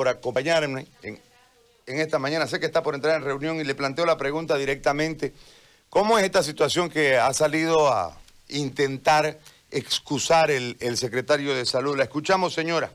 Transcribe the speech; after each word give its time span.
por 0.00 0.08
acompañarme 0.08 0.86
en, 1.02 1.20
en 1.86 2.00
esta 2.00 2.18
mañana. 2.18 2.46
Sé 2.46 2.58
que 2.58 2.64
está 2.64 2.82
por 2.82 2.94
entrar 2.94 3.16
en 3.16 3.22
reunión 3.22 3.56
y 3.56 3.64
le 3.64 3.74
planteo 3.74 4.06
la 4.06 4.16
pregunta 4.16 4.56
directamente. 4.56 5.34
¿Cómo 5.90 6.16
es 6.16 6.24
esta 6.24 6.42
situación 6.42 6.88
que 6.88 7.18
ha 7.18 7.30
salido 7.34 7.92
a 7.92 8.16
intentar 8.48 9.36
excusar 9.70 10.50
el, 10.50 10.78
el 10.80 10.96
secretario 10.96 11.54
de 11.54 11.66
Salud? 11.66 11.98
La 11.98 12.04
escuchamos, 12.04 12.54
señora. 12.54 12.88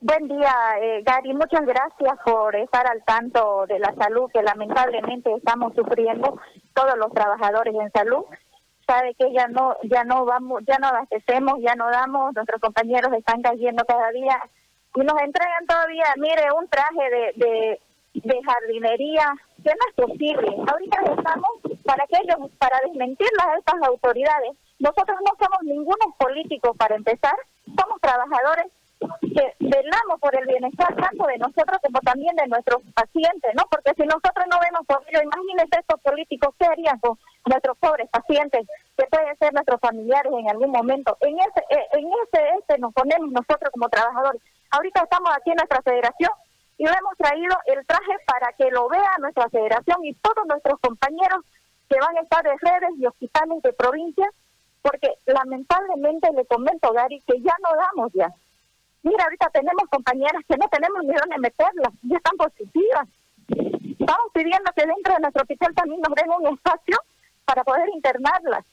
Buen 0.00 0.26
día, 0.26 0.52
eh, 0.82 1.04
Gary. 1.04 1.32
Muchas 1.32 1.64
gracias 1.64 2.18
por 2.24 2.56
estar 2.56 2.84
al 2.88 3.04
tanto 3.04 3.64
de 3.68 3.78
la 3.78 3.94
salud 3.94 4.28
que 4.34 4.42
lamentablemente 4.42 5.32
estamos 5.32 5.76
sufriendo 5.76 6.40
todos 6.74 6.98
los 6.98 7.12
trabajadores 7.12 7.76
en 7.80 7.92
salud. 7.92 8.24
Sabe 8.84 9.14
que 9.14 9.32
ya 9.32 9.46
no, 9.46 9.76
ya 9.84 10.02
no 10.02 10.24
vamos, 10.24 10.60
ya 10.66 10.78
no 10.78 10.88
abastecemos, 10.88 11.60
ya 11.60 11.76
no 11.76 11.88
damos. 11.88 12.34
Nuestros 12.34 12.60
compañeros 12.60 13.12
están 13.16 13.42
cayendo 13.42 13.84
cada 13.84 14.10
día 14.10 14.42
y 14.98 15.04
nos 15.04 15.22
entregan 15.22 15.64
todavía, 15.66 16.06
mire, 16.16 16.50
un 16.58 16.66
traje 16.68 17.10
de, 17.36 17.80
de, 18.14 18.42
jardinería 18.42 19.32
que 19.62 19.70
no 19.70 19.84
es 19.88 19.94
posible. 19.94 20.48
Ahorita 20.66 20.98
estamos 21.02 21.50
para 21.84 22.04
que 22.08 22.16
ellos, 22.20 22.50
para 22.58 22.80
desmentirlas 22.84 23.46
a 23.46 23.58
estas 23.58 23.80
autoridades. 23.82 24.56
Nosotros 24.80 25.16
no 25.24 25.32
somos 25.38 25.62
ningunos 25.62 26.16
políticos 26.18 26.76
para 26.76 26.96
empezar, 26.96 27.36
somos 27.64 28.00
trabajadores 28.00 28.66
que 28.98 29.54
velamos 29.60 30.20
por 30.20 30.34
el 30.36 30.46
bienestar 30.46 30.94
tanto 30.96 31.26
de 31.26 31.38
nosotros 31.38 31.78
como 31.82 32.00
también 32.00 32.34
de 32.36 32.46
nuestros 32.48 32.82
pacientes, 32.94 33.54
¿no? 33.54 33.64
Porque 33.70 33.94
si 33.96 34.02
nosotros 34.02 34.46
no 34.50 34.58
vemos 34.58 34.86
por 34.86 35.02
ello, 35.08 35.22
imagínense 35.22 35.78
estos 35.78 36.00
políticos, 36.00 36.54
¿qué 36.58 36.66
harían 36.66 36.98
con 36.98 37.18
nuestros 37.46 37.76
pobres 37.78 38.08
pacientes, 38.10 38.66
que 38.96 39.06
pueden 39.06 39.36
ser 39.38 39.52
nuestros 39.54 39.80
familiares 39.80 40.32
en 40.32 40.50
algún 40.50 40.70
momento? 40.70 41.16
En 41.20 41.38
ese, 41.38 41.60
eh, 41.70 41.86
en 41.92 42.06
ese, 42.06 42.58
este 42.58 42.78
nos 42.78 42.92
ponemos 42.92 43.30
nosotros 43.30 43.70
como 43.72 43.88
trabajadores. 43.88 44.42
Ahorita 44.70 45.02
estamos 45.02 45.30
aquí 45.36 45.50
en 45.50 45.56
nuestra 45.56 45.82
federación 45.82 46.30
y 46.76 46.84
le 46.84 46.92
hemos 46.92 47.16
traído 47.16 47.56
el 47.66 47.86
traje 47.86 48.12
para 48.26 48.52
que 48.52 48.70
lo 48.70 48.88
vea 48.88 49.16
nuestra 49.20 49.48
federación 49.48 50.04
y 50.04 50.14
todos 50.14 50.46
nuestros 50.46 50.78
compañeros 50.80 51.44
que 51.88 51.98
van 51.98 52.16
a 52.16 52.20
estar 52.20 52.42
de 52.42 52.56
redes 52.60 52.90
y 52.98 53.06
hospitales 53.06 53.62
de 53.62 53.72
provincia, 53.72 54.28
porque 54.82 55.14
lamentablemente 55.26 56.30
le 56.32 56.44
comento, 56.46 56.92
Gary, 56.92 57.20
que 57.26 57.40
ya 57.40 57.54
no 57.62 57.76
damos 57.76 58.12
ya. 58.12 58.32
Mira, 59.02 59.24
ahorita 59.24 59.48
tenemos 59.50 59.88
compañeras 59.90 60.42
que 60.48 60.56
no 60.56 60.68
tenemos 60.68 61.04
ni 61.04 61.14
dónde 61.14 61.38
meterlas, 61.38 61.92
ya 62.02 62.16
están 62.16 62.36
positivas. 62.36 63.08
Estamos 63.48 64.32
pidiendo 64.32 64.70
que 64.74 64.86
dentro 64.86 65.14
de 65.14 65.20
nuestro 65.20 65.42
hospital 65.42 65.74
también 65.74 66.00
nos 66.00 66.14
den 66.14 66.30
un 66.30 66.54
espacio 66.54 66.98
para 67.44 67.64
poder 67.64 67.88
internarlas. 67.94 68.64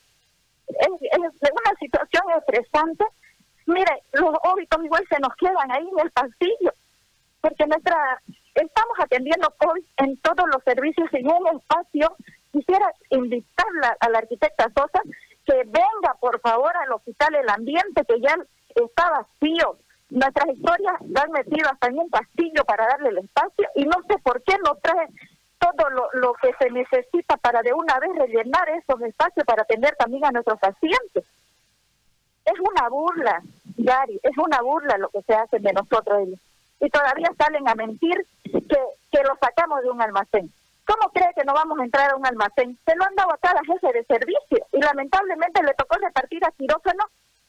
Es, 0.67 0.89
una 0.89 1.79
situación 1.79 2.23
estresante. 2.37 3.05
Mire, 3.65 4.03
los 4.13 4.35
óbitos 4.43 4.83
igual 4.83 5.05
se 5.09 5.19
nos 5.19 5.35
quedan 5.35 5.71
ahí 5.71 5.87
en 5.87 5.99
el 5.99 6.11
pasillo, 6.11 6.73
porque 7.41 7.65
nuestra 7.67 8.21
estamos 8.53 8.97
atendiendo 8.99 9.53
COVID 9.57 9.83
en 9.97 10.17
todos 10.17 10.45
los 10.53 10.63
servicios 10.63 11.09
en 11.13 11.27
un 11.27 11.47
espacio. 11.57 12.15
Quisiera 12.51 12.91
invitarla 13.09 13.97
a 13.99 14.09
la 14.09 14.19
arquitecta 14.19 14.71
Sosa 14.75 15.01
que 15.45 15.63
venga, 15.65 16.15
por 16.19 16.39
favor, 16.39 16.75
al 16.75 16.93
hospital 16.93 17.35
El 17.35 17.49
Ambiente, 17.49 18.03
que 18.05 18.19
ya 18.19 18.35
está 18.75 19.09
vacío 19.11 19.77
Nuestras 20.15 20.47
historias 20.47 20.95
la 21.09 21.23
han 21.23 21.31
metido 21.31 21.69
hasta 21.69 21.87
en 21.87 21.99
un 21.99 22.09
castillo 22.09 22.63
para 22.63 22.87
darle 22.87 23.09
el 23.09 23.17
espacio 23.17 23.67
y 23.75 23.83
no 23.83 23.97
sé 24.07 24.17
por 24.23 24.41
qué 24.43 24.55
no 24.65 24.75
trae 24.75 25.09
todo 25.59 25.89
lo, 25.89 26.07
lo 26.13 26.33
que 26.35 26.53
se 26.57 26.71
necesita 26.71 27.35
para 27.35 27.61
de 27.61 27.73
una 27.73 27.99
vez 27.99 28.15
rellenar 28.15 28.69
esos 28.69 29.01
espacios 29.01 29.45
para 29.45 29.63
atender 29.63 29.93
también 29.97 30.23
a 30.23 30.31
nuestros 30.31 30.57
pacientes. 30.57 31.25
Es 32.45 32.59
una 32.61 32.87
burla, 32.87 33.41
Gary, 33.75 34.17
es 34.23 34.37
una 34.37 34.61
burla 34.61 34.97
lo 34.99 35.09
que 35.09 35.21
se 35.23 35.33
hace 35.33 35.59
de 35.59 35.73
nosotros 35.73 36.29
Y 36.79 36.89
todavía 36.89 37.29
salen 37.37 37.67
a 37.67 37.75
mentir 37.75 38.25
que, 38.41 38.79
que 39.11 39.23
lo 39.27 39.35
sacamos 39.41 39.81
de 39.81 39.89
un 39.89 40.01
almacén. 40.01 40.49
¿Cómo 40.85 41.11
cree 41.11 41.33
que 41.35 41.43
no 41.43 41.53
vamos 41.53 41.77
a 41.77 41.83
entrar 41.83 42.11
a 42.11 42.15
un 42.15 42.25
almacén? 42.25 42.77
Se 42.85 42.95
lo 42.95 43.03
han 43.03 43.15
dado 43.15 43.33
a 43.33 43.37
cada 43.39 43.59
jefe 43.65 43.91
de 43.91 44.05
servicio 44.05 44.65
y 44.71 44.79
lamentablemente 44.79 45.61
le 45.61 45.73
tocó 45.73 45.97
repartir 45.97 46.45
a 46.45 46.51
quirófano 46.51 47.03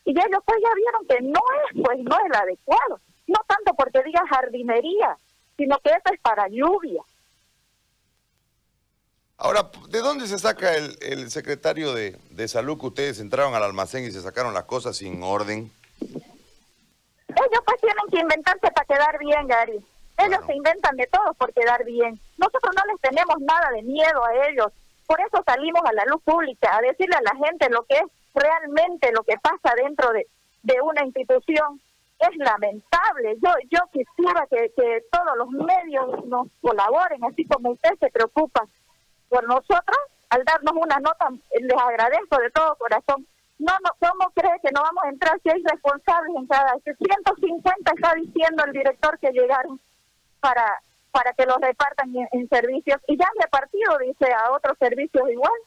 y 0.07 0.11
ellos 0.11 0.41
pues 0.45 0.59
ya 0.63 0.71
vieron 0.75 1.07
que 1.09 1.21
no 1.21 1.41
es, 1.65 1.85
pues 1.85 1.99
no 1.99 2.17
es 2.17 2.27
el 2.27 2.35
adecuado. 2.35 3.01
No 3.27 3.41
tanto 3.49 3.75
porque 3.75 4.05
diga 4.05 4.23
jardinería, 4.31 5.19
sino 5.57 5.79
que 5.81 5.91
eso 5.91 6.15
es 6.15 6.21
para 6.21 6.47
lluvia. 6.49 7.03
Ahora, 9.37 9.69
¿de 9.89 9.99
dónde 9.99 10.29
se 10.29 10.39
saca 10.39 10.77
el, 10.77 10.97
el 11.03 11.31
secretario 11.31 11.93
de, 11.93 12.17
de, 12.31 12.49
salud 12.49 12.79
que 12.79 12.87
ustedes 12.87 13.19
entraron 13.19 13.55
al 13.55 13.65
almacén 13.65 14.05
y 14.05 14.13
se 14.13 14.23
sacaron 14.23 14.55
las 14.55 14.65
cosas 14.65 14.97
sin 14.97 15.21
orden? 15.25 15.73
Ellos 16.01 17.61
pues 17.67 17.81
tienen 17.81 18.07
que 18.11 18.21
inventarse 18.21 18.71
para 18.71 18.87
quedar 18.87 19.19
bien, 19.19 19.47
Gary. 19.49 19.85
Ellos 20.19 20.39
bueno. 20.39 20.47
se 20.47 20.55
inventan 20.55 20.97
de 20.97 21.07
todo 21.09 21.35
por 21.35 21.53
quedar 21.53 21.85
bien. 21.85 22.19
Nosotros 22.39 22.75
no 22.77 22.93
les 22.93 23.01
tenemos 23.01 23.37
nada 23.41 23.71
de 23.73 23.83
miedo 23.83 24.25
a 24.25 24.49
ellos. 24.49 24.69
Por 25.07 25.21
eso 25.21 25.43
salimos 25.45 25.83
a 25.85 25.93
la 25.93 26.05
luz 26.07 26.23
pública, 26.23 26.77
a 26.77 26.81
decirle 26.81 27.17
a 27.17 27.23
la 27.23 27.35
gente 27.45 27.69
lo 27.71 27.85
que 27.85 27.97
es 27.97 28.05
realmente 28.37 29.11
lo 29.13 29.23
que 29.23 29.37
pasa 29.39 29.75
dentro 29.77 30.13
de, 30.13 30.27
de 30.63 30.81
una 30.81 31.05
institución 31.05 31.81
es 32.19 32.37
lamentable. 32.37 33.37
Yo 33.43 33.51
yo 33.71 33.81
quisiera 33.93 34.47
que, 34.49 34.73
que 34.77 35.05
todos 35.11 35.37
los 35.37 35.51
medios 35.51 36.25
nos 36.27 36.49
colaboren, 36.61 37.25
así 37.25 37.45
como 37.47 37.71
usted 37.71 37.91
se 38.01 38.11
preocupa 38.11 38.65
por 39.29 39.47
nosotros, 39.47 39.99
al 40.31 40.45
darnos 40.45 40.75
una 40.77 40.99
nota, 40.99 41.29
les 41.61 41.79
agradezco 41.79 42.39
de 42.39 42.51
todo 42.51 42.77
corazón. 42.77 43.27
No, 43.59 43.73
no, 43.83 43.91
¿cómo 43.99 44.31
cree 44.35 44.61
que 44.63 44.71
no 44.71 44.83
vamos 44.83 45.05
a 45.05 45.09
entrar 45.09 45.41
si 45.43 45.51
hay 45.51 45.63
responsables 45.63 46.37
en 46.37 46.47
cada? 46.47 46.75
150 46.85 47.93
está 47.95 48.15
diciendo 48.15 48.65
el 48.65 48.73
director 48.73 49.19
que 49.19 49.33
llegaron 49.33 49.81
para 50.41 50.81
para 51.17 51.33
que 51.33 51.47
los 51.47 51.57
repartan 51.63 52.15
en, 52.15 52.29
en 52.31 52.47
servicios 52.51 53.01
y 53.09 53.17
ya 53.17 53.25
han 53.25 53.43
repartido, 53.43 53.97
dice, 53.99 54.31
a 54.35 54.53
otros 54.53 54.77
servicios 54.79 55.31
igual. 55.31 55.59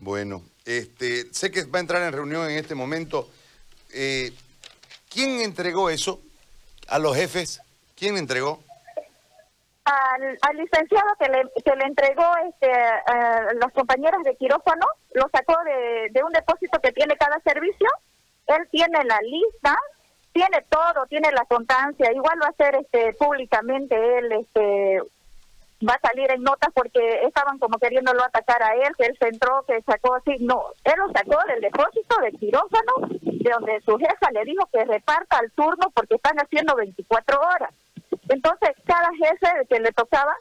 Bueno, 0.00 0.42
este, 0.64 1.32
sé 1.32 1.50
que 1.50 1.64
va 1.64 1.78
a 1.78 1.82
entrar 1.82 2.02
en 2.02 2.12
reunión 2.12 2.48
en 2.50 2.56
este 2.56 2.74
momento. 2.74 3.28
Eh, 3.92 4.32
¿Quién 5.10 5.40
entregó 5.40 5.90
eso 5.90 6.20
a 6.88 6.98
los 6.98 7.14
jefes? 7.14 7.60
¿Quién 7.96 8.16
entregó? 8.16 8.62
Al, 9.84 10.38
al 10.40 10.56
licenciado 10.56 11.06
que 11.18 11.28
le, 11.28 11.42
que 11.64 11.76
le 11.76 11.84
entregó 11.84 12.24
este, 12.48 12.72
a 12.72 13.52
las 13.60 13.72
compañeras 13.72 14.22
de 14.24 14.36
quirófano, 14.36 14.86
lo 15.14 15.28
sacó 15.30 15.56
de, 15.64 16.08
de 16.10 16.22
un 16.22 16.32
depósito 16.32 16.80
que 16.80 16.92
tiene 16.92 17.16
cada 17.16 17.38
servicio. 17.40 17.88
Él 18.46 18.68
tiene 18.70 19.04
la 19.04 19.20
lista, 19.20 19.76
tiene 20.32 20.64
todo, 20.68 21.06
tiene 21.08 21.30
la 21.32 21.44
constancia. 21.44 22.12
Igual 22.12 22.38
va 22.42 22.46
a 22.46 22.50
hacer 22.50 22.76
este, 22.76 23.12
públicamente 23.14 24.18
él 24.18 24.32
este, 24.32 25.02
va 25.88 25.94
a 25.94 26.08
salir 26.08 26.30
en 26.30 26.42
notas 26.42 26.70
porque 26.74 27.22
estaban 27.24 27.58
como 27.58 27.78
queriéndolo 27.78 28.22
atacar 28.22 28.62
a 28.62 28.74
él, 28.74 28.94
que 28.98 29.06
él 29.06 29.16
se 29.18 29.28
entró, 29.28 29.64
que 29.66 29.80
sacó 29.82 30.14
así. 30.14 30.36
No, 30.40 30.66
él 30.84 30.94
lo 30.98 31.12
sacó 31.12 31.38
del 31.46 31.60
depósito 31.60 32.16
de 32.22 32.32
quirófano, 32.32 32.92
de 33.22 33.50
donde 33.50 33.80
su 33.80 33.96
jefa 33.96 34.30
le 34.32 34.44
dijo 34.44 34.68
que 34.72 34.84
reparta 34.84 35.38
al 35.38 35.50
turno 35.52 35.90
porque 35.94 36.16
están 36.16 36.36
haciendo 36.38 36.74
24 36.76 37.40
horas. 37.40 37.70
Entonces, 38.28 38.70
cada 38.84 39.10
jefe 39.14 39.66
que 39.68 39.80
le 39.80 39.92
tocaba, 39.92 40.34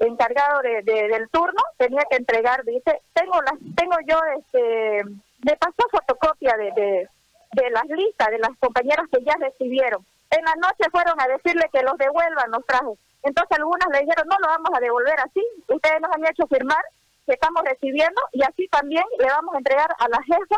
encargado 0.00 0.60
de, 0.60 0.82
de, 0.82 1.08
del 1.08 1.28
turno, 1.30 1.62
tenía 1.78 2.02
que 2.10 2.16
entregar, 2.16 2.62
dice, 2.64 3.00
tengo 3.14 3.40
las, 3.42 3.54
tengo 3.76 3.96
yo, 4.06 4.18
este, 4.38 5.04
me 5.44 5.56
pasó 5.56 5.88
fotocopia 5.90 6.54
de, 6.56 7.08
de 7.52 7.70
las 7.70 7.86
listas 7.86 8.28
de 8.28 8.38
las 8.38 8.56
compañeras 8.58 9.06
que 9.10 9.24
ya 9.24 9.34
recibieron. 9.40 10.04
En 10.30 10.44
la 10.44 10.54
noche 10.56 10.90
fueron 10.90 11.20
a 11.20 11.28
decirle 11.28 11.68
que 11.72 11.82
los 11.82 11.96
devuelvan 11.98 12.50
los 12.50 12.64
trajes 12.66 12.98
entonces 13.26 13.58
algunas 13.58 13.88
le 13.92 14.06
dijeron, 14.06 14.28
no 14.28 14.36
lo 14.38 14.46
vamos 14.46 14.70
a 14.72 14.80
devolver 14.80 15.18
así, 15.18 15.42
ustedes 15.66 16.00
nos 16.00 16.12
han 16.12 16.24
hecho 16.26 16.46
firmar 16.46 16.82
que 17.26 17.32
estamos 17.32 17.64
recibiendo 17.64 18.22
y 18.32 18.42
así 18.44 18.68
también 18.68 19.02
le 19.18 19.26
vamos 19.26 19.52
a 19.52 19.58
entregar 19.58 19.90
a 19.98 20.08
la 20.08 20.22
jefa, 20.22 20.56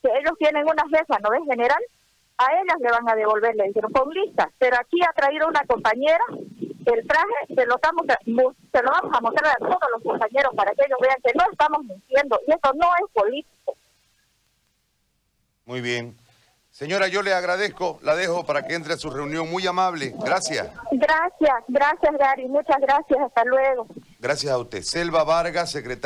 que 0.00 0.08
ellos 0.18 0.32
tienen 0.38 0.64
una 0.64 0.84
jefa, 0.88 1.18
¿no 1.18 1.34
es 1.34 1.44
general? 1.44 1.82
A 2.38 2.46
ellas 2.54 2.76
le 2.80 2.90
van 2.90 3.06
a 3.06 3.14
devolver, 3.14 3.54
le 3.54 3.64
dijeron, 3.64 3.92
con 3.92 4.08
lista, 4.14 4.50
pero 4.58 4.76
aquí 4.80 4.98
ha 5.06 5.12
traído 5.12 5.46
una 5.46 5.62
compañera 5.66 6.24
el 6.86 7.06
traje, 7.06 7.54
se 7.54 7.66
lo, 7.66 7.74
estamos, 7.74 8.06
se 8.06 8.82
lo 8.82 8.90
vamos 8.90 9.12
a 9.12 9.20
mostrar 9.20 9.52
a 9.52 9.58
todos 9.58 9.90
los 9.92 10.02
compañeros 10.02 10.54
para 10.56 10.72
que 10.72 10.84
ellos 10.86 10.98
vean 11.02 11.16
que 11.22 11.32
no 11.34 11.44
estamos 11.50 11.84
mintiendo 11.84 12.40
y 12.46 12.50
eso 12.50 12.72
no 12.74 12.86
es 13.04 13.12
político. 13.12 13.76
Muy 15.66 15.80
bien. 15.80 16.16
Señora, 16.76 17.08
yo 17.08 17.22
le 17.22 17.32
agradezco, 17.32 17.98
la 18.02 18.14
dejo 18.14 18.44
para 18.44 18.66
que 18.66 18.74
entre 18.74 18.92
a 18.92 18.96
su 18.98 19.08
reunión. 19.08 19.50
Muy 19.50 19.66
amable. 19.66 20.12
Gracias. 20.22 20.68
Gracias, 20.92 21.64
gracias 21.68 22.12
Gary. 22.18 22.46
Muchas 22.48 22.76
gracias. 22.82 23.18
Hasta 23.18 23.44
luego. 23.46 23.86
Gracias 24.18 24.52
a 24.52 24.58
usted. 24.58 24.82
Selva 24.82 25.24
Vargas, 25.24 25.70
secretaria. 25.70 26.02